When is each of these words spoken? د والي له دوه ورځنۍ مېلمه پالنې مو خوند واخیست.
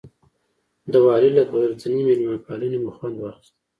د 0.91 0.93
والي 1.05 1.29
له 1.37 1.43
دوه 1.49 1.61
ورځنۍ 1.63 2.01
مېلمه 2.07 2.37
پالنې 2.45 2.77
مو 2.83 2.91
خوند 2.97 3.15
واخیست. 3.19 3.53